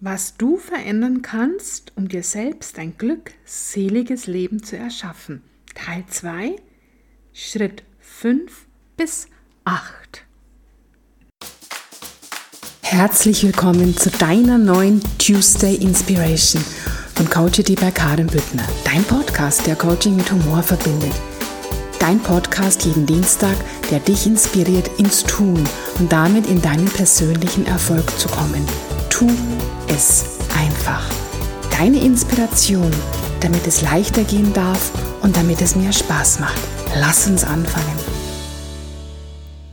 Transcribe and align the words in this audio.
was 0.00 0.36
du 0.38 0.56
verändern 0.56 1.20
kannst, 1.20 1.92
um 1.94 2.08
dir 2.08 2.22
selbst 2.22 2.78
ein 2.78 2.96
glückseliges 2.96 4.26
Leben 4.26 4.62
zu 4.62 4.76
erschaffen. 4.76 5.42
Teil 5.74 6.04
2, 6.08 6.56
Schritt 7.34 7.84
5 8.00 8.66
bis 8.96 9.28
8. 9.64 10.24
Herzlich 12.82 13.44
willkommen 13.44 13.96
zu 13.96 14.10
deiner 14.10 14.58
neuen 14.58 15.00
Tuesday 15.18 15.76
Inspiration 15.76 16.64
von 17.14 17.28
Coachity 17.28 17.74
bei 17.74 17.90
Karin 17.90 18.26
Büttner, 18.26 18.66
dein 18.84 19.04
Podcast, 19.04 19.66
der 19.66 19.76
Coaching 19.76 20.16
mit 20.16 20.32
Humor 20.32 20.62
verbindet. 20.62 21.12
Dein 21.98 22.18
Podcast 22.20 22.86
jeden 22.86 23.04
Dienstag, 23.04 23.56
der 23.90 24.00
dich 24.00 24.26
inspiriert 24.26 24.90
ins 24.98 25.22
Tun 25.24 25.62
und 25.98 26.10
damit 26.10 26.46
in 26.48 26.62
deinen 26.62 26.86
persönlichen 26.86 27.66
Erfolg 27.66 28.10
zu 28.18 28.28
kommen. 28.28 28.66
Tu 29.20 29.26
es 29.86 30.38
einfach. 30.56 31.06
Deine 31.70 32.02
Inspiration, 32.02 32.90
damit 33.42 33.66
es 33.66 33.82
leichter 33.82 34.24
gehen 34.24 34.54
darf 34.54 34.90
und 35.22 35.36
damit 35.36 35.60
es 35.60 35.76
mehr 35.76 35.92
Spaß 35.92 36.40
macht. 36.40 36.58
Lass 36.98 37.28
uns 37.28 37.44
anfangen. 37.44 37.98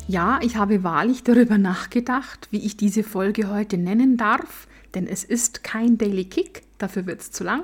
Ja, 0.09 0.41
ich 0.41 0.57
habe 0.57 0.83
wahrlich 0.83 1.23
darüber 1.23 1.57
nachgedacht, 1.57 2.49
wie 2.51 2.65
ich 2.65 2.75
diese 2.75 3.03
Folge 3.03 3.49
heute 3.49 3.77
nennen 3.77 4.17
darf, 4.17 4.67
denn 4.95 5.07
es 5.07 5.23
ist 5.23 5.63
kein 5.63 5.97
Daily 5.97 6.25
Kick, 6.25 6.63
dafür 6.77 7.05
wird 7.05 7.21
es 7.21 7.31
zu 7.31 7.45
lang. 7.45 7.63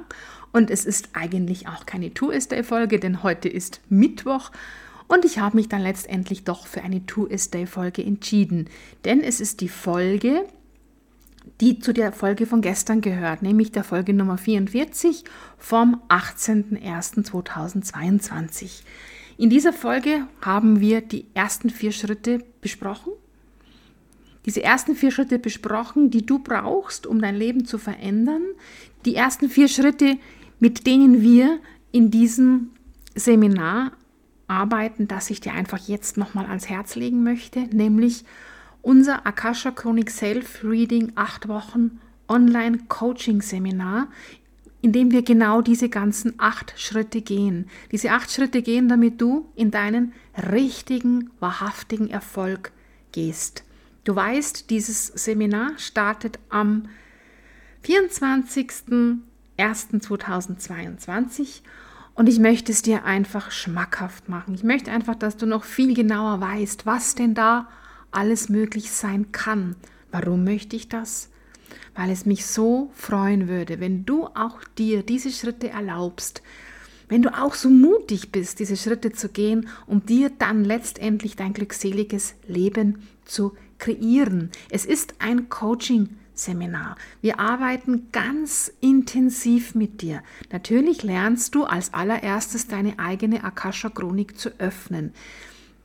Und 0.53 0.71
es 0.71 0.85
ist 0.85 1.09
eigentlich 1.11 1.67
auch 1.67 1.85
keine 1.85 2.13
Two-Is-Day-Folge, 2.13 2.97
denn 2.97 3.23
heute 3.23 3.49
ist 3.49 3.81
Mittwoch. 3.89 4.51
Und 5.09 5.25
ich 5.25 5.39
habe 5.39 5.57
mich 5.57 5.67
dann 5.67 5.81
letztendlich 5.81 6.45
doch 6.45 6.65
für 6.65 6.81
eine 6.81 7.05
Two-Is-Day-Folge 7.05 8.05
entschieden. 8.05 8.69
Denn 9.03 9.19
es 9.19 9.41
ist 9.41 9.59
die 9.59 9.67
Folge, 9.67 10.45
die 11.61 11.79
zu 11.79 11.93
der 11.93 12.11
Folge 12.11 12.45
von 12.45 12.61
gestern 12.61 13.01
gehört, 13.01 13.41
nämlich 13.41 13.71
der 13.71 13.83
Folge 13.83 14.13
Nummer 14.13 14.37
44 14.37 15.23
vom 15.57 16.01
18.01.2022. 16.09 18.83
In 19.37 19.49
dieser 19.49 19.73
Folge 19.73 20.27
haben 20.41 20.79
wir 20.79 21.01
die 21.01 21.25
ersten 21.33 21.69
vier 21.69 21.91
Schritte 21.91 22.39
besprochen. 22.61 23.13
Diese 24.45 24.61
ersten 24.61 24.95
vier 24.95 25.11
Schritte 25.11 25.39
besprochen, 25.39 26.09
die 26.09 26.25
du 26.25 26.39
brauchst, 26.39 27.07
um 27.07 27.21
dein 27.21 27.35
Leben 27.35 27.65
zu 27.65 27.77
verändern. 27.77 28.43
Die 29.05 29.15
ersten 29.15 29.49
vier 29.49 29.67
Schritte, 29.67 30.17
mit 30.59 30.85
denen 30.85 31.21
wir 31.21 31.59
in 31.91 32.11
diesem 32.11 32.69
Seminar 33.15 33.93
arbeiten, 34.47 35.07
das 35.07 35.29
ich 35.29 35.39
dir 35.39 35.53
einfach 35.53 35.87
jetzt 35.87 36.17
nochmal 36.17 36.45
ans 36.45 36.67
Herz 36.67 36.95
legen 36.95 37.23
möchte, 37.23 37.61
nämlich 37.61 38.25
unser 38.83 39.25
Akasha 39.25 39.71
Chronik 39.71 40.11
Self 40.11 40.63
Reading 40.63 41.13
8 41.15 41.47
Wochen 41.47 41.99
Online 42.27 42.77
Coaching 42.87 43.41
Seminar, 43.41 44.07
in 44.81 44.91
dem 44.91 45.11
wir 45.11 45.23
genau 45.23 45.61
diese 45.61 45.89
ganzen 45.89 46.35
acht 46.37 46.73
Schritte 46.77 47.21
gehen. 47.21 47.67
Diese 47.91 48.11
acht 48.11 48.31
Schritte 48.31 48.61
gehen, 48.61 48.87
damit 48.87 49.19
du 49.19 49.49
in 49.55 49.71
deinen 49.71 50.13
richtigen, 50.51 51.31
wahrhaftigen 51.39 52.09
Erfolg 52.09 52.71
gehst. 53.11 53.63
Du 54.03 54.15
weißt, 54.15 54.69
dieses 54.69 55.07
Seminar 55.07 55.71
startet 55.77 56.37
am 56.49 56.83
24. 57.81 58.67
1.2022 59.57 61.61
und 62.15 62.27
ich 62.27 62.39
möchte 62.39 62.71
es 62.71 62.81
dir 62.81 63.05
einfach 63.05 63.51
schmackhaft 63.51 64.29
machen. 64.29 64.55
Ich 64.55 64.63
möchte 64.63 64.91
einfach, 64.91 65.15
dass 65.15 65.37
du 65.37 65.45
noch 65.45 65.63
viel 65.63 65.93
genauer 65.93 66.41
weißt, 66.41 66.85
was 66.85 67.15
denn 67.15 67.33
da 67.33 67.69
alles 68.13 68.49
möglich 68.49 68.91
sein 68.91 69.31
kann. 69.31 69.75
Warum 70.11 70.43
möchte 70.43 70.75
ich 70.75 70.89
das? 70.89 71.29
Weil 71.95 72.11
es 72.11 72.25
mich 72.25 72.45
so 72.45 72.91
freuen 72.95 73.47
würde, 73.47 73.79
wenn 73.79 74.05
du 74.05 74.25
auch 74.27 74.63
dir 74.77 75.03
diese 75.03 75.31
Schritte 75.31 75.69
erlaubst, 75.69 76.41
wenn 77.09 77.21
du 77.21 77.37
auch 77.37 77.53
so 77.53 77.69
mutig 77.69 78.31
bist, 78.31 78.59
diese 78.59 78.77
Schritte 78.77 79.11
zu 79.11 79.29
gehen, 79.29 79.67
um 79.85 80.05
dir 80.05 80.31
dann 80.31 80.63
letztendlich 80.63 81.35
dein 81.35 81.53
glückseliges 81.53 82.35
Leben 82.47 83.07
zu 83.25 83.53
kreieren. 83.77 84.49
Es 84.69 84.85
ist 84.85 85.15
ein 85.19 85.49
Coaching. 85.49 86.09
Seminar. 86.35 86.95
Wir 87.21 87.39
arbeiten 87.39 88.07
ganz 88.11 88.73
intensiv 88.81 89.75
mit 89.75 90.01
dir. 90.01 90.23
Natürlich 90.51 91.03
lernst 91.03 91.53
du 91.53 91.63
als 91.63 91.93
allererstes 91.93 92.67
deine 92.67 92.97
eigene 92.97 93.43
Akasha 93.43 93.89
Chronik 93.89 94.37
zu 94.39 94.49
öffnen. 94.59 95.13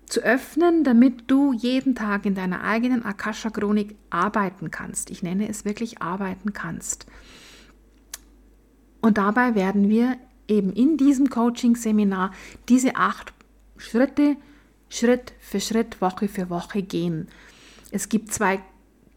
Zu 0.08 0.20
öffnen, 0.20 0.84
damit 0.84 1.30
du 1.30 1.52
jeden 1.52 1.94
Tag 1.94 2.24
in 2.24 2.34
deiner 2.34 2.62
eigenen 2.62 3.04
Akasha 3.04 3.50
Chronik 3.50 3.94
arbeiten 4.10 4.70
kannst. 4.70 5.10
Ich 5.10 5.22
nenne 5.22 5.48
es 5.48 5.64
wirklich 5.64 6.00
arbeiten 6.00 6.52
kannst. 6.52 7.06
Und 9.00 9.18
dabei 9.18 9.54
werden 9.54 9.88
wir 9.88 10.16
eben 10.48 10.72
in 10.72 10.96
diesem 10.96 11.28
Coaching-Seminar 11.28 12.32
diese 12.68 12.96
acht 12.96 13.34
Schritte 13.76 14.36
Schritt 14.88 15.34
für 15.38 15.60
Schritt, 15.60 16.00
Woche 16.00 16.28
für 16.28 16.50
Woche 16.50 16.82
gehen. 16.82 17.28
Es 17.90 18.08
gibt 18.08 18.32
zwei 18.32 18.60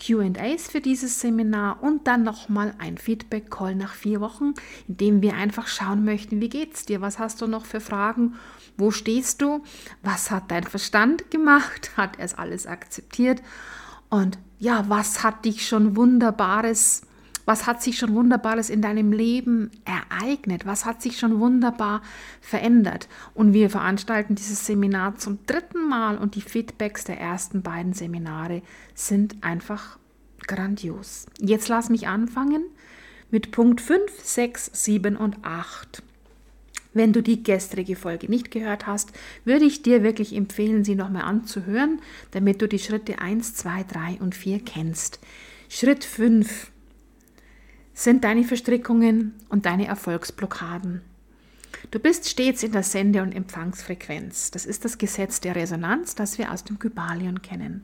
QAs 0.02 0.68
für 0.68 0.82
dieses 0.82 1.20
Seminar 1.20 1.84
und 1.84 2.08
dann 2.08 2.24
nochmal 2.24 2.74
ein 2.80 2.98
Feedback-Call 2.98 3.76
nach 3.76 3.94
vier 3.94 4.20
Wochen, 4.20 4.56
in 4.88 4.98
dem 4.98 5.22
wir 5.22 5.36
einfach 5.36 5.68
schauen 5.68 6.04
möchten, 6.04 6.42
wie 6.42 6.50
geht's 6.50 6.86
dir? 6.86 7.02
Was 7.02 7.20
hast 7.20 7.42
du 7.42 7.48
noch 7.48 7.66
für 7.66 7.80
Fragen? 7.80 8.34
Wo 8.78 8.90
stehst 8.90 9.42
du? 9.44 9.64
Was 10.02 10.32
hat 10.32 10.50
dein 10.50 10.64
Verstand 10.64 11.30
gemacht? 11.30 11.92
Hat 11.98 12.18
er 12.18 12.26
es 12.26 12.34
alles 12.34 12.66
akzeptiert? 12.66 13.44
Und 14.10 14.40
ja, 14.58 14.86
was 14.88 15.24
hat 15.24 15.46
dich 15.46 15.68
schon 15.68 15.96
Wunderbares 15.96 17.04
was 17.46 17.68
hat 17.68 17.82
sich 17.82 17.98
schon 17.98 18.14
Wunderbares 18.14 18.70
in 18.70 18.82
deinem 18.82 19.12
Leben 19.12 19.72
ereignet? 19.86 20.66
Was 20.66 20.86
hat 20.86 21.02
sich 21.02 21.18
schon 21.18 21.40
wunderbar 21.40 22.02
verändert? 22.40 23.08
Und 23.34 23.54
wir 23.54 23.70
veranstalten 23.70 24.36
dieses 24.36 24.66
Seminar 24.66 25.18
zum 25.18 25.40
dritten 25.46 25.88
Mal 25.88 26.18
und 26.18 26.36
die 26.36 26.42
Feedbacks 26.42 27.04
der 27.04 27.20
ersten 27.20 27.62
beiden 27.62 27.94
Seminare 27.94 28.62
sind 28.94 29.44
einfach 29.44 29.98
grandios. 30.48 31.26
Jetzt 31.40 31.68
lass 31.68 31.90
mich 31.90 32.08
anfangen 32.08 32.64
mit 33.32 33.52
Punkt 33.52 33.82
5, 33.82 34.12
6, 34.22 34.72
7 34.74 35.16
und 35.16 35.38
8. 35.44 36.04
Wenn 36.94 37.14
du 37.14 37.24
die 37.24 37.42
gestrige 37.42 37.96
Folge 37.96 38.28
nicht 38.30 38.52
gehört 38.52 38.86
hast, 38.86 39.14
würde 39.46 39.64
ich 39.64 39.82
dir 39.82 40.04
wirklich 40.04 40.36
empfehlen, 40.36 40.84
sie 40.84 40.96
nochmal 40.96 41.24
anzuhören, 41.24 42.02
damit 42.32 42.62
du 42.62 42.68
die 42.68 42.80
Schritte 42.80 43.20
1, 43.20 43.56
2, 43.56 43.84
3 43.84 44.18
und 44.20 44.36
4 44.36 44.60
kennst. 44.60 45.20
Schritt 45.70 46.04
5 46.04 46.71
sind 47.94 48.24
deine 48.24 48.44
Verstrickungen 48.44 49.34
und 49.50 49.66
deine 49.66 49.88
Erfolgsblockaden. 49.88 51.02
Du 51.90 52.00
bist 52.00 52.30
stets 52.30 52.64
in 52.64 52.72
der 52.72 52.84
Sende- 52.84 53.22
und 53.22 53.34
Empfangsfrequenz. 53.34 54.52
Das 54.52 54.66
ist 54.66 54.86
das 54.86 54.98
Gesetz 54.98 55.42
der 55.42 55.56
Resonanz, 55.56 56.16
das 56.16 56.38
wir 56.38 56.52
aus 56.52 56.64
dem 56.64 56.80
Kybalion 56.80 57.42
kennen. 57.42 57.84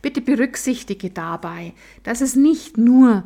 Bitte 0.00 0.20
berücksichtige 0.20 1.10
dabei, 1.10 1.74
dass 2.02 2.20
es 2.20 2.34
nicht 2.34 2.76
nur 2.76 3.24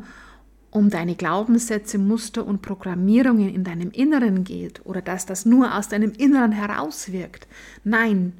um 0.69 0.89
deine 0.89 1.15
Glaubenssätze, 1.15 1.97
Muster 1.97 2.45
und 2.45 2.61
Programmierungen 2.61 3.53
in 3.53 3.63
deinem 3.63 3.89
Inneren 3.91 4.43
geht 4.43 4.85
oder 4.85 5.01
dass 5.01 5.25
das 5.25 5.45
nur 5.45 5.75
aus 5.75 5.89
deinem 5.89 6.11
Inneren 6.11 6.51
herauswirkt. 6.51 7.47
Nein, 7.83 8.33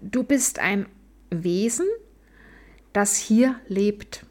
du 0.00 0.22
bist 0.22 0.58
ein 0.58 0.86
Wesen, 1.30 1.86
das 2.92 3.16
hier 3.16 3.56
lebt. 3.68 4.24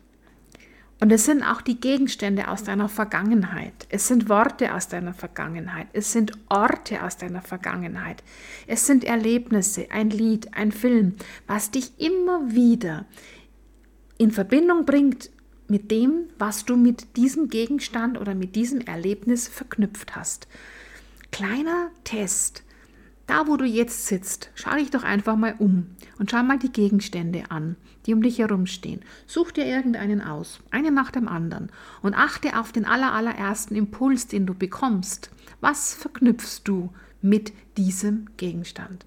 Und 1.02 1.12
es 1.12 1.26
sind 1.26 1.44
auch 1.44 1.62
die 1.62 1.80
Gegenstände 1.80 2.48
aus 2.48 2.64
deiner 2.64 2.88
Vergangenheit. 2.88 3.74
Es 3.90 4.08
sind 4.08 4.30
Worte 4.30 4.74
aus 4.74 4.88
deiner 4.88 5.14
Vergangenheit. 5.14 5.88
Es 5.92 6.14
sind 6.14 6.32
Orte 6.48 7.04
aus 7.04 7.18
deiner 7.18 7.42
Vergangenheit. 7.42 8.24
Es 8.66 8.86
sind 8.86 9.04
Erlebnisse, 9.04 9.92
ein 9.92 10.10
Lied, 10.10 10.54
ein 10.54 10.72
Film, 10.72 11.16
was 11.48 11.72
dich 11.72 12.00
immer 12.00 12.54
wieder 12.54 13.06
in 14.18 14.32
Verbindung 14.32 14.86
bringt 14.86 15.30
mit 15.68 15.92
dem, 15.92 16.30
was 16.38 16.64
du 16.64 16.78
mit 16.78 17.18
diesem 17.18 17.50
Gegenstand 17.50 18.18
oder 18.18 18.34
mit 18.34 18.56
diesem 18.56 18.82
Erlebnis 18.82 19.48
verknüpft 19.48 20.16
hast. 20.16 20.48
Kleiner 21.32 21.90
Test. 22.06 22.64
Da, 23.28 23.48
wo 23.48 23.58
du 23.58 23.66
jetzt 23.66 24.06
sitzt, 24.06 24.52
schau 24.54 24.76
dich 24.76 24.92
doch 24.92 25.04
einfach 25.04 25.36
mal 25.36 25.56
um 25.58 25.88
und 26.20 26.30
schau 26.30 26.44
mal 26.44 26.60
die 26.60 26.72
Gegenstände 26.72 27.46
an, 27.50 27.76
die 28.06 28.14
um 28.14 28.22
dich 28.22 28.40
herumstehen. 28.40 29.02
Such 29.26 29.52
dir 29.52 29.66
irgendeinen 29.66 30.22
aus, 30.22 30.60
einen 30.72 30.94
nach 30.94 31.12
dem 31.12 31.28
anderen 31.28 31.72
und 32.02 32.14
achte 32.14 32.60
auf 32.60 32.72
den 32.72 32.86
allerallerersten 32.86 33.76
Impuls, 33.76 34.28
den 34.28 34.46
du 34.46 34.54
bekommst. 34.54 35.30
Was 35.62 35.94
verknüpfst 35.94 36.62
du 36.64 36.92
mit 37.22 37.54
diesem 37.78 38.28
Gegenstand? 38.38 39.06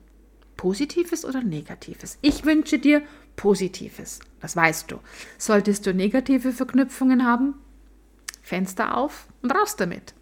Positives 0.56 1.24
oder 1.24 1.42
Negatives? 1.42 2.18
Ich 2.20 2.44
wünsche 2.44 2.78
dir 2.78 3.02
Positives, 3.36 4.18
das 4.40 4.56
weißt 4.56 4.90
du. 4.90 4.98
Solltest 5.38 5.86
du 5.86 5.94
negative 5.94 6.52
Verknüpfungen 6.52 7.24
haben, 7.24 7.54
Fenster 8.42 8.96
auf 8.96 9.28
und 9.42 9.52
raus 9.52 9.76
damit. 9.76 10.14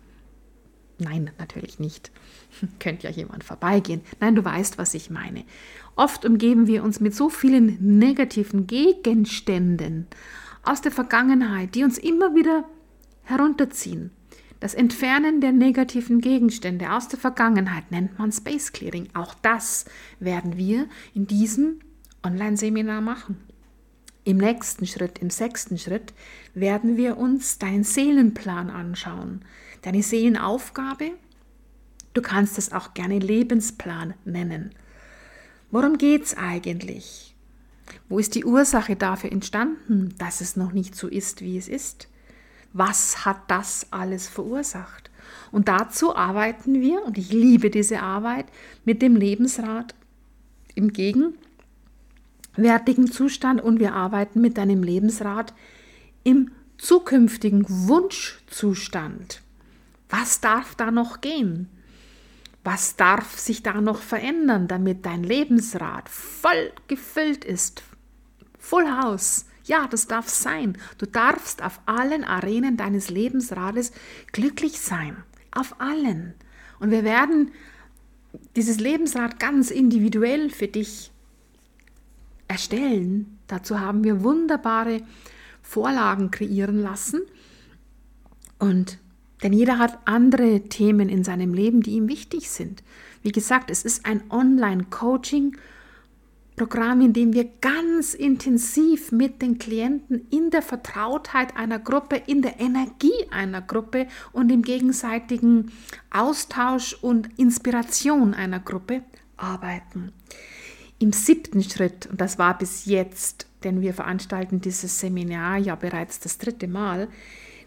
Nein, 0.99 1.31
natürlich 1.39 1.79
nicht. 1.79 2.11
Könnte 2.79 3.09
ja 3.09 3.13
jemand 3.13 3.45
vorbeigehen. 3.45 4.03
Nein, 4.21 4.35
du 4.35 4.45
weißt, 4.45 4.79
was 4.79 4.95
ich 4.95 5.11
meine. 5.11 5.45
Oft 5.95 6.25
umgeben 6.25 6.67
wir 6.67 6.85
uns 6.85 7.01
mit 7.01 7.15
so 7.15 7.31
vielen 7.31 7.99
negativen 7.99 8.67
Gegenständen 8.67 10.07
aus 10.63 10.81
der 10.83 10.93
Vergangenheit, 10.93 11.75
die 11.75 11.85
uns 11.85 11.97
immer 11.99 12.35
wieder 12.35 12.65
herunterziehen. 13.23 14.11
Das 14.61 14.75
Entfernen 14.75 15.41
der 15.41 15.53
negativen 15.53 16.21
Gegenstände 16.21 16.93
aus 16.93 17.09
der 17.09 17.19
Vergangenheit 17.19 17.91
nennt 17.91 18.19
man 18.19 18.33
Space 18.33 18.73
Clearing. 18.73 19.09
Auch 19.15 19.35
das 19.35 19.85
werden 20.19 20.57
wir 20.57 20.87
in 21.15 21.27
diesem 21.27 21.81
Online-Seminar 22.25 23.01
machen. 23.01 23.37
Im 24.25 24.39
nächsten 24.39 24.87
Schritt, 24.87 25.19
im 25.21 25.31
sechsten 25.31 25.79
Schritt, 25.79 26.13
werden 26.55 26.97
wir 26.97 27.17
uns 27.17 27.59
deinen 27.59 27.85
Seelenplan 27.85 28.71
anschauen, 28.71 29.45
deine 29.83 30.03
Seelenaufgabe. 30.03 31.13
Du 32.17 32.23
kannst 32.23 32.57
es 32.57 32.73
auch 32.73 32.95
gerne 32.95 33.19
Lebensplan 33.19 34.15
nennen. 34.25 34.71
Worum 35.71 35.99
geht 35.99 36.25
es 36.25 36.35
eigentlich? 36.35 37.37
Wo 38.09 38.19
ist 38.19 38.35
die 38.35 38.47
Ursache 38.47 38.97
dafür 38.97 39.31
entstanden, 39.31 40.15
dass 40.17 40.41
es 40.41 40.57
noch 40.57 40.73
nicht 40.73 40.97
so 40.97 41.09
ist, 41.09 41.43
wie 41.43 41.59
es 41.59 41.69
ist? 41.69 42.09
Was 42.73 43.27
hat 43.27 43.43
das 43.49 43.89
alles 43.91 44.29
verursacht? 44.29 45.11
Und 45.53 45.69
dazu 45.69 46.17
arbeiten 46.17 46.81
wir, 46.81 47.05
und 47.05 47.19
ich 47.19 47.33
liebe 47.33 47.69
diese 47.69 48.01
Arbeit, 48.01 48.47
mit 48.87 49.03
dem 49.03 49.15
Lebensrat 49.15 49.95
im 50.75 50.95
gegenwärtigen 50.95 53.13
Zustand 53.13 53.61
und 53.61 53.79
wir 53.79 53.93
arbeiten 53.93 54.41
mit 54.41 54.57
deinem 54.57 54.83
Lebensrat 54.83 55.53
im 56.25 56.51
zukünftigen 56.79 57.67
Wunschzustand. 57.69 59.43
Was 60.09 60.41
darf 60.41 60.75
da 60.77 60.91
noch 60.91 61.21
gehen? 61.21 61.69
Was 62.67 62.97
darf 62.97 63.39
sich 63.39 63.63
da 63.63 63.81
noch 63.81 64.03
verändern, 64.03 64.67
damit 64.67 65.07
dein 65.07 65.23
Lebensrad 65.23 66.09
voll 66.09 66.73
gefüllt 66.89 67.45
ist? 67.45 67.85
Full 68.59 68.91
House. 68.91 69.47
Ja, 69.63 69.87
das 69.87 70.09
darf 70.09 70.29
sein. 70.29 70.77
Du 70.99 71.07
darfst 71.07 71.63
auf 71.63 71.81
allen 71.87 72.25
Arenen 72.25 72.77
deines 72.77 73.09
Lebensrades 73.09 73.93
glücklich 74.33 74.81
sein. 74.81 75.17
Auf 75.53 75.81
allen. 75.81 76.35
Und 76.81 76.91
wir 76.91 77.05
werden 77.05 77.53
dieses 78.57 78.81
Lebensrad 78.81 79.39
ganz 79.39 79.71
individuell 79.71 80.51
für 80.51 80.67
dich 80.67 81.13
erstellen. 82.49 83.39
Dazu 83.47 83.79
haben 83.79 84.03
wir 84.03 84.25
wunderbare 84.25 85.03
Vorlagen 85.63 86.33
kreieren 86.33 86.81
lassen. 86.81 87.21
Und 88.59 88.99
denn 89.43 89.53
jeder 89.53 89.79
hat 89.79 89.99
andere 90.07 90.63
Themen 90.69 91.09
in 91.09 91.25
seinem 91.25 91.55
Leben, 91.55 91.83
die 91.83 91.93
ihm 91.93 92.09
wichtig 92.09 92.51
sind. 92.51 92.83
Wie 93.23 93.33
gesagt, 93.33 93.71
es 93.71 93.85
ist 93.85 94.07
ein 94.07 94.23
Online-Coaching-Programm, 94.31 97.01
in 97.01 97.13
dem 97.13 97.35
wir 97.35 97.49
ganz 97.61 98.15
intensiv 98.15 99.13
mit 99.13 99.43
den 99.43 99.59
Klienten 99.59 100.27
in 100.31 100.51
der 100.51 100.63
Vertrautheit 100.63 101.57
einer 101.57 101.79
Gruppe, 101.79 102.23
in 102.27 102.41
der 102.41 102.59
Energie 102.61 103.13
einer 103.31 103.61
Gruppe 103.61 104.07
und 104.33 104.51
im 104.51 104.63
gegenseitigen 104.63 105.71
Austausch 106.11 106.95
und 107.03 107.29
Inspiration 107.39 108.33
einer 108.33 108.61
Gruppe 108.61 109.03
arbeiten. 109.37 110.13
Im 110.99 111.13
siebten 111.13 111.63
Schritt, 111.63 112.07
und 112.07 112.23
das 112.23 112.39
war 112.39 112.57
bis 112.57 112.87
jetzt, 112.87 113.47
denn 113.65 113.83
wir 113.83 113.93
veranstalten 113.93 114.63
dieses 114.63 114.99
Seminar 114.99 115.59
ja 115.59 115.75
bereits 115.75 116.21
das 116.21 116.39
dritte 116.39 116.69
Mal, 116.69 117.09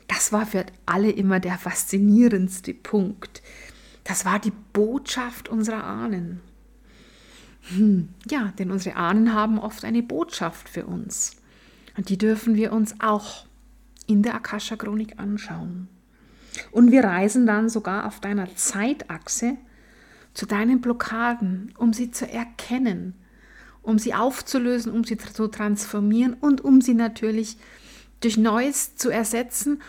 das 0.09 0.33
war 0.33 0.45
für 0.45 0.65
alle 0.85 1.11
immer 1.11 1.39
der 1.39 1.57
faszinierendste 1.57 2.73
Punkt. 2.73 3.41
Das 4.03 4.25
war 4.25 4.39
die 4.39 4.51
Botschaft 4.73 5.47
unserer 5.49 5.83
Ahnen. 5.83 6.41
Hm, 7.69 8.09
ja, 8.29 8.51
denn 8.57 8.71
unsere 8.71 8.95
Ahnen 8.95 9.33
haben 9.33 9.59
oft 9.59 9.85
eine 9.85 10.01
Botschaft 10.01 10.67
für 10.67 10.87
uns. 10.87 11.37
Und 11.95 12.09
die 12.09 12.17
dürfen 12.17 12.55
wir 12.55 12.73
uns 12.73 12.95
auch 12.99 13.45
in 14.07 14.23
der 14.23 14.33
Akasha-Chronik 14.33 15.19
anschauen. 15.19 15.87
Und 16.71 16.91
wir 16.91 17.03
reisen 17.03 17.45
dann 17.45 17.69
sogar 17.69 18.07
auf 18.07 18.19
deiner 18.19 18.55
Zeitachse 18.55 19.57
zu 20.33 20.47
deinen 20.47 20.81
Blockaden, 20.81 21.71
um 21.77 21.93
sie 21.93 22.09
zu 22.09 22.27
erkennen, 22.27 23.13
um 23.83 23.99
sie 23.99 24.15
aufzulösen, 24.15 24.91
um 24.91 25.03
sie 25.03 25.17
zu 25.17 25.47
transformieren 25.47 26.33
und 26.33 26.61
um 26.61 26.81
sie 26.81 26.95
natürlich 26.95 27.57
durch 28.21 28.37
Neues 28.37 28.95
zu 28.95 29.09
ersetzen 29.09 29.81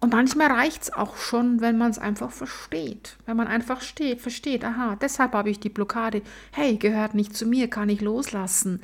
und 0.00 0.12
manchmal 0.12 0.52
reicht 0.52 0.82
es 0.84 0.92
auch 0.92 1.16
schon, 1.16 1.60
wenn 1.60 1.78
man 1.78 1.90
es 1.90 1.98
einfach 1.98 2.30
versteht. 2.30 3.16
Wenn 3.24 3.36
man 3.36 3.46
einfach 3.46 3.80
steht, 3.80 4.20
versteht, 4.20 4.64
aha, 4.64 4.96
deshalb 4.96 5.32
habe 5.32 5.50
ich 5.50 5.58
die 5.58 5.70
Blockade. 5.70 6.22
Hey, 6.52 6.76
gehört 6.76 7.14
nicht 7.14 7.34
zu 7.34 7.46
mir, 7.46 7.68
kann 7.68 7.88
ich 7.88 8.00
loslassen. 8.02 8.82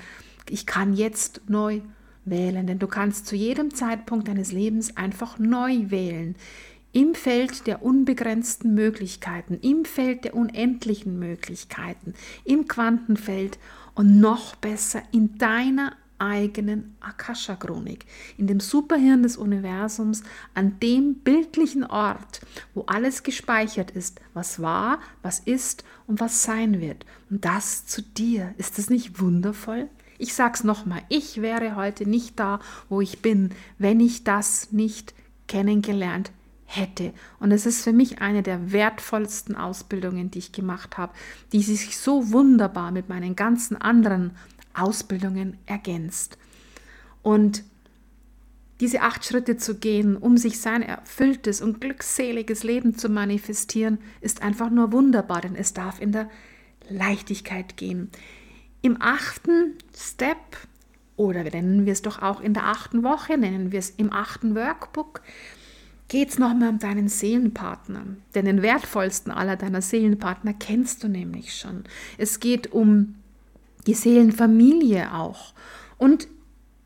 Ich 0.49 0.67
kann 0.67 0.95
jetzt 0.95 1.43
neu 1.49 1.81
wählen, 2.25 2.67
denn 2.67 2.79
du 2.79 2.87
kannst 2.87 3.27
zu 3.27 3.37
jedem 3.37 3.75
Zeitpunkt 3.75 4.29
deines 4.29 4.53
Lebens 4.53 4.97
einfach 4.97 5.39
neu 5.39 5.91
wählen. 5.91 6.35
Im 6.93 7.15
Feld 7.15 7.67
der 7.67 7.83
unbegrenzten 7.83 8.75
Möglichkeiten, 8.75 9.59
im 9.63 9.85
Feld 9.85 10.25
der 10.25 10.35
unendlichen 10.35 11.19
Möglichkeiten, 11.19 12.15
im 12.45 12.69
Quantenfeld 12.69 13.59
und 13.95 14.21
noch 14.21 14.57
besser 14.57 15.03
in 15.11 15.39
deiner 15.39 15.95
eigenen 16.23 16.97
Akasha-Chronik, 17.01 18.07
in 18.39 18.47
dem 18.47 18.61
Superhirn 18.61 19.25
des 19.25 19.37
Universums, 19.37 20.23
an 20.55 20.79
dem 20.81 21.15
bildlichen 21.17 21.85
Ort, 21.85 22.41
wo 22.75 22.83
alles 22.83 23.25
gespeichert 23.25 23.91
ist, 23.91 24.21
was 24.33 24.63
war, 24.63 25.01
was 25.23 25.41
ist 25.41 25.85
und 26.07 26.21
was 26.21 26.45
sein 26.45 26.81
wird. 26.81 27.05
Und 27.29 27.45
das 27.45 27.87
zu 27.87 28.03
dir. 28.03 28.55
Ist 28.57 28.79
das 28.79 28.89
nicht 28.89 29.21
wundervoll? 29.21 29.89
Ich 30.19 30.35
sag's 30.35 30.63
nochmal, 30.63 31.03
ich 31.09 31.43
wäre 31.43 31.75
heute 31.75 32.09
nicht 32.09 32.39
da, 32.39 32.61
wo 32.89 33.01
ich 33.01 33.21
bin, 33.21 33.51
wenn 33.79 33.99
ich 33.99 34.23
das 34.23 34.71
nicht 34.71 35.15
kennengelernt 35.49 36.31
hätte. 36.65 37.13
Und 37.39 37.53
es 37.53 37.67
ist 37.67 37.83
für 37.83 37.93
mich 37.93 38.21
eine 38.21 38.43
der 38.43 38.73
wertvollsten 38.73 39.57
Ausbildungen, 39.57 40.31
die 40.31 40.39
ich 40.39 40.53
gemacht 40.53 40.97
habe, 40.97 41.13
die 41.53 41.63
sich 41.63 41.99
so 41.99 42.33
wunderbar 42.33 42.93
mit 42.93 43.09
meinen 43.09 43.37
ganzen 43.37 43.77
anderen 43.77 44.31
Ausbildungen 44.75 45.59
ergänzt. 45.67 46.39
Und 47.23 47.65
diese 48.81 49.03
acht 49.03 49.25
Schritte 49.25 49.57
zu 49.57 49.77
gehen, 49.77 50.17
um 50.17 50.37
sich 50.37 50.61
sein 50.61 50.83
erfülltes 50.83 51.63
und 51.63 51.81
glückseliges 51.81 52.65
Leben 52.65 52.97
zu 52.97 53.09
manifestieren, 53.09 53.99
ist 54.21 54.43
einfach 54.43 54.71
nur 54.71 54.93
wunderbar, 54.93 55.41
denn 55.41 55.55
es 55.55 55.73
darf 55.73 56.01
in 56.01 56.11
der 56.11 56.29
Leichtigkeit 56.89 57.77
gehen. 57.77 58.11
Im 58.81 59.01
achten 59.01 59.75
Step, 59.97 60.37
oder 61.17 61.45
nennen 61.45 61.87
wir 61.87 61.93
es 61.93 62.03
doch 62.03 62.23
auch 62.23 62.41
in 62.41 62.55
der 62.55 62.67
achten 62.67 63.05
Woche, 63.05 63.39
nennen 63.39 63.71
wir 63.71 63.79
es 63.79 63.91
im 63.91 64.13
achten 64.13 64.57
Workbook, 64.57 65.23
geht 66.09 66.31
es 66.31 66.39
nochmal 66.41 66.71
um 66.71 66.81
deinen 66.81 67.09
Seelenpartner. 67.09 68.05
Denn 68.35 68.47
den 68.47 68.63
wertvollsten 68.63 69.31
aller 69.31 69.57
deiner 69.57 69.81
Seelenpartner 69.81 70.55
kennst 70.55 71.05
du 71.05 71.09
nämlich 71.09 71.55
schon. 71.55 71.85
Es 72.19 72.41
geht 72.41 72.73
um 72.73 73.15
die 73.87 73.95
Seelenfamilie 73.95 75.15
auch. 75.15 75.55
Und 75.99 76.29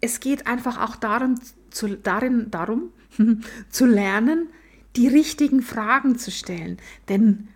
es 0.01 0.21
geht 0.21 0.47
einfach 0.47 0.81
auch 0.81 0.97
darum, 0.97 1.37
zu, 1.71 1.97
darin, 1.97 2.51
darum 2.51 2.91
zu 3.71 3.87
lernen, 3.87 4.49
die 4.97 5.09
richtigen 5.09 5.63
Fragen 5.63 6.19
zu 6.19 6.31
stellen. 6.31 6.79
Denn 7.09 7.49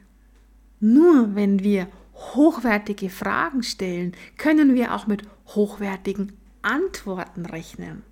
nur 0.79 1.35
wenn 1.35 1.63
wir 1.63 1.89
hochwertige 2.15 3.09
Fragen 3.09 3.63
stellen, 3.63 4.13
können 4.37 4.75
wir 4.75 4.95
auch 4.95 5.07
mit 5.07 5.23
hochwertigen 5.47 6.33
Antworten 6.63 7.47
rechnen. 7.47 8.03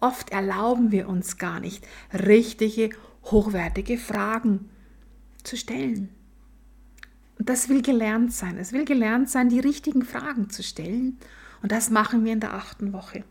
Oft 0.00 0.30
erlauben 0.30 0.90
wir 0.92 1.08
uns 1.08 1.38
gar 1.38 1.60
nicht, 1.60 1.86
richtige, 2.12 2.90
hochwertige 3.24 3.96
Fragen 3.96 4.68
zu 5.42 5.56
stellen. 5.56 6.10
Und 7.38 7.48
das 7.48 7.68
will 7.68 7.82
gelernt 7.82 8.32
sein. 8.32 8.58
Es 8.58 8.72
will 8.72 8.84
gelernt 8.84 9.28
sein, 9.28 9.48
die 9.48 9.60
richtigen 9.60 10.02
Fragen 10.02 10.50
zu 10.50 10.62
stellen. 10.62 11.18
Und 11.62 11.72
das 11.72 11.90
machen 11.90 12.24
wir 12.24 12.32
in 12.32 12.40
der 12.40 12.54
achten 12.54 12.92
Woche. 12.92 13.24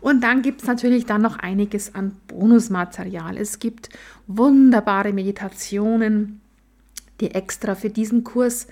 Und 0.00 0.22
dann 0.22 0.42
gibt 0.42 0.62
es 0.62 0.66
natürlich 0.66 1.06
dann 1.06 1.22
noch 1.22 1.38
einiges 1.38 1.94
an 1.94 2.16
Bonusmaterial. 2.28 3.36
Es 3.36 3.58
gibt 3.58 3.90
wunderbare 4.26 5.12
Meditationen, 5.12 6.40
die 7.20 7.32
extra 7.32 7.74
für 7.74 7.90
diesen 7.90 8.24
Kurs 8.24 8.66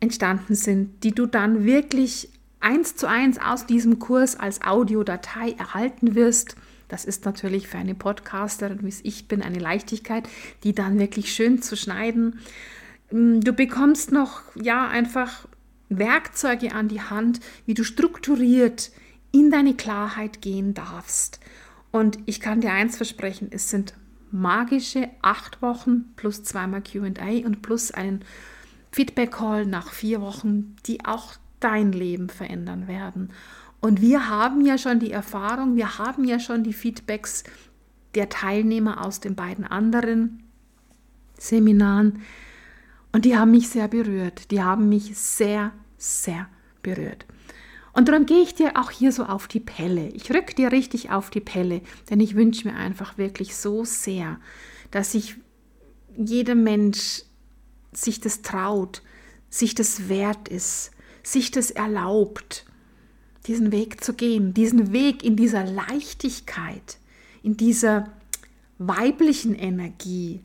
entstanden 0.00 0.54
sind, 0.54 1.02
die 1.04 1.12
du 1.12 1.26
dann 1.26 1.64
wirklich 1.64 2.30
eins 2.60 2.96
zu 2.96 3.08
eins 3.08 3.38
aus 3.38 3.66
diesem 3.66 3.98
Kurs 3.98 4.38
als 4.38 4.62
Audiodatei 4.62 5.52
erhalten 5.58 6.14
wirst. 6.14 6.56
Das 6.88 7.04
ist 7.04 7.24
natürlich 7.24 7.66
für 7.66 7.78
eine 7.78 7.94
Podcasterin, 7.94 8.78
wie 8.82 8.94
ich 9.02 9.28
bin, 9.28 9.42
eine 9.42 9.58
Leichtigkeit, 9.58 10.28
die 10.62 10.74
dann 10.74 10.98
wirklich 10.98 11.32
schön 11.32 11.60
zu 11.60 11.76
schneiden 11.76 12.40
du 13.10 13.52
bekommst 13.52 14.12
noch, 14.12 14.42
ja, 14.54 14.88
einfach 14.88 15.46
Werkzeuge 15.88 16.72
an 16.72 16.88
die 16.88 17.02
Hand, 17.02 17.40
wie 17.64 17.74
du 17.74 17.84
strukturiert 17.84 18.90
in 19.32 19.50
deine 19.50 19.74
Klarheit 19.74 20.42
gehen 20.42 20.74
darfst. 20.74 21.40
Und 21.92 22.18
ich 22.26 22.40
kann 22.40 22.60
dir 22.60 22.72
eins 22.72 22.96
versprechen, 22.96 23.48
es 23.50 23.70
sind 23.70 23.94
magische 24.30 25.08
acht 25.22 25.62
Wochen 25.62 26.12
plus 26.16 26.42
zweimal 26.42 26.82
QA 26.82 27.44
und 27.44 27.62
plus 27.62 27.90
einen 27.90 28.24
Feedback-Call 28.92 29.66
nach 29.66 29.92
vier 29.92 30.20
Wochen, 30.20 30.76
die 30.86 31.04
auch 31.04 31.34
dein 31.60 31.92
Leben 31.92 32.28
verändern 32.28 32.88
werden. 32.88 33.30
Und 33.80 34.00
wir 34.00 34.28
haben 34.28 34.64
ja 34.64 34.78
schon 34.78 34.98
die 34.98 35.12
Erfahrung, 35.12 35.76
wir 35.76 35.98
haben 35.98 36.24
ja 36.24 36.40
schon 36.40 36.64
die 36.64 36.72
Feedbacks 36.72 37.44
der 38.14 38.28
Teilnehmer 38.28 39.04
aus 39.04 39.20
den 39.20 39.34
beiden 39.34 39.64
anderen 39.64 40.42
Seminaren. 41.38 42.22
Und 43.16 43.24
die 43.24 43.38
haben 43.38 43.50
mich 43.50 43.70
sehr 43.70 43.88
berührt. 43.88 44.50
Die 44.50 44.62
haben 44.62 44.90
mich 44.90 45.16
sehr, 45.16 45.72
sehr 45.96 46.50
berührt. 46.82 47.24
Und 47.94 48.08
darum 48.08 48.26
gehe 48.26 48.42
ich 48.42 48.54
dir 48.54 48.72
auch 48.76 48.90
hier 48.90 49.10
so 49.10 49.24
auf 49.24 49.48
die 49.48 49.58
Pelle. 49.58 50.08
Ich 50.08 50.30
rück 50.30 50.54
dir 50.54 50.70
richtig 50.70 51.08
auf 51.08 51.30
die 51.30 51.40
Pelle, 51.40 51.80
denn 52.10 52.20
ich 52.20 52.34
wünsche 52.34 52.68
mir 52.68 52.74
einfach 52.74 53.16
wirklich 53.16 53.56
so 53.56 53.86
sehr, 53.86 54.38
dass 54.90 55.12
sich 55.12 55.36
jeder 56.14 56.54
Mensch 56.54 57.22
sich 57.90 58.20
das 58.20 58.42
traut, 58.42 59.00
sich 59.48 59.74
das 59.74 60.10
wert 60.10 60.48
ist, 60.48 60.90
sich 61.22 61.50
das 61.50 61.70
erlaubt, 61.70 62.66
diesen 63.46 63.72
Weg 63.72 64.04
zu 64.04 64.12
gehen, 64.12 64.52
diesen 64.52 64.92
Weg 64.92 65.24
in 65.24 65.36
dieser 65.36 65.64
Leichtigkeit, 65.64 66.98
in 67.42 67.56
dieser 67.56 68.12
weiblichen 68.76 69.54
Energie 69.54 70.42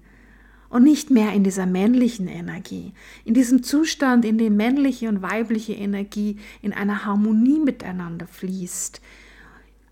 und 0.72 0.84
nicht 0.84 1.12
mehr 1.12 1.34
in 1.34 1.44
dieser 1.44 1.66
männlichen 1.66 2.28
Energie, 2.28 2.94
in 3.26 3.34
diesem 3.34 3.62
Zustand, 3.62 4.26
in 4.26 4.38
dem 4.38 4.56
männliche 4.56 5.10
und 5.10 5.22
weibliche 5.22 5.74
Energie 5.74 6.38
in 6.62 6.74
einer 6.74 7.06
Harmonie 7.06 7.60
miteinander 7.60 8.26
fließt, 8.26 9.02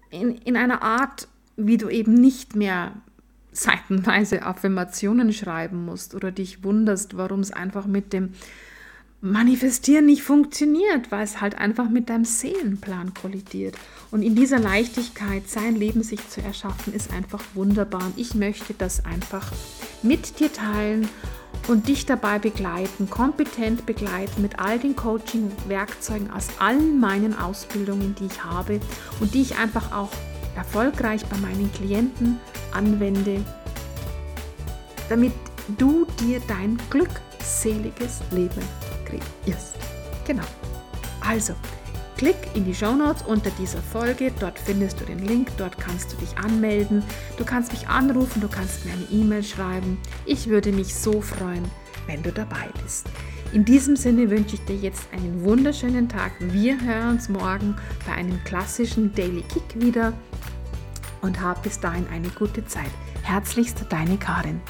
in, 0.10 0.36
in 0.38 0.56
einer 0.56 0.82
Art, 0.82 1.28
wie 1.58 1.78
du 1.78 1.90
eben 1.90 2.14
nicht 2.14 2.56
mehr 2.56 2.94
seitenweise 3.52 4.44
Affirmationen 4.44 5.34
schreiben 5.34 5.84
musst 5.84 6.16
oder 6.16 6.32
dich 6.32 6.64
wunderst, 6.64 7.18
warum 7.18 7.42
es 7.42 7.52
einfach 7.52 7.86
mit 7.86 8.14
dem 8.14 8.34
Manifestieren 9.22 10.06
nicht 10.06 10.24
funktioniert, 10.24 11.12
weil 11.12 11.26
es 11.26 11.42
halt 11.42 11.58
einfach 11.58 11.90
mit 11.90 12.10
deinem 12.10 12.24
Seelenplan 12.24 13.14
kollidiert. 13.14 13.76
Und 14.12 14.22
in 14.22 14.34
dieser 14.34 14.60
Leichtigkeit 14.60 15.50
sein 15.50 15.76
Leben 15.76 16.04
sich 16.04 16.26
zu 16.30 16.42
erschaffen, 16.42 16.94
ist 16.94 17.12
einfach 17.12 17.44
wunderbar. 17.54 18.06
Und 18.06 18.18
ich 18.18 18.34
möchte 18.34 18.74
das 18.74 19.04
einfach 19.04 19.52
mit 20.04 20.40
dir 20.40 20.54
teilen 20.54 21.10
und 21.68 21.90
dich 21.90 22.06
dabei 22.06 22.40
begleiten, 22.40 23.10
kompetent 23.10 23.86
begleiten 23.86 24.42
mit 24.42 24.58
all 24.60 24.80
den 24.80 24.96
Coaching-Werkzeugen 24.96 26.32
aus 26.32 26.48
allen 26.60 27.02
meinen 27.02 27.38
Ausbildungen, 27.38 28.16
die 28.18 28.28
ich 28.28 28.46
habe 28.46 28.80
und 29.20 29.34
die 29.34 29.42
ich 29.42 29.58
einfach 29.58 29.92
auch 29.92 30.12
erfolgreich 30.56 31.26
bei 31.26 31.38
meinen 31.40 31.70
Klienten 31.74 32.40
anwende, 32.72 33.44
damit 35.10 35.34
du 35.78 36.08
dir 36.22 36.42
dein 36.48 36.78
glückseliges 36.90 38.22
Leben 38.32 38.89
kreierst. 39.10 39.76
Genau. 40.26 40.44
Also, 41.22 41.54
klick 42.18 42.38
in 42.54 42.66
die 42.66 42.76
Show 42.76 42.96
Notes 42.96 43.24
unter 43.24 43.50
dieser 43.52 43.82
Folge. 43.82 44.32
Dort 44.40 44.60
findest 44.60 45.02
du 45.02 45.06
den 45.06 45.26
Link. 45.26 45.50
Dort 45.58 45.78
kannst 45.78 46.14
du 46.14 46.18
dich 46.18 46.38
anmelden. 46.38 47.04
Du 47.38 47.46
kannst 47.46 47.72
mich 47.72 47.88
anrufen. 47.88 48.42
Du 48.42 48.48
kannst 48.48 48.86
mir 48.86 48.94
eine 48.94 49.06
E-Mail 49.12 49.44
schreiben. 49.44 49.98
Ich 50.26 50.48
würde 50.48 50.72
mich 50.72 50.94
so 50.96 51.22
freuen, 51.22 51.70
wenn 52.08 52.24
du 52.24 52.32
dabei 52.32 52.70
bist. 52.84 53.08
In 53.52 53.66
diesem 53.66 53.96
Sinne 53.96 54.30
wünsche 54.30 54.56
ich 54.56 54.66
dir 54.66 54.76
jetzt 54.76 55.08
einen 55.12 55.44
wunderschönen 55.44 56.08
Tag. 56.08 56.34
Wir 56.40 56.80
hören 56.80 57.12
uns 57.12 57.30
morgen 57.30 57.76
bei 58.06 58.14
einem 58.14 58.40
klassischen 58.44 59.14
Daily 59.16 59.42
Kick 59.42 59.82
wieder 59.82 60.14
und 61.22 61.42
hab 61.42 61.64
bis 61.64 61.80
dahin 61.80 62.06
eine 62.14 62.30
gute 62.30 62.64
Zeit. 62.66 62.92
Herzlichst 63.24 63.86
deine 63.90 64.18
Karin. 64.18 64.62